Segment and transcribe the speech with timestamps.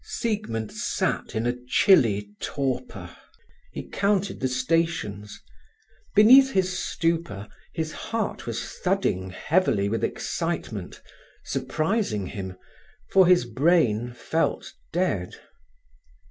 [0.03, 3.15] Siegmund sat in a chilly torpor.
[3.71, 5.39] He counted the stations.
[6.15, 11.03] Beneath his stupor his heart was thudding heavily with excitement,
[11.43, 12.57] surprising him,
[13.11, 15.35] for his brain felt dead.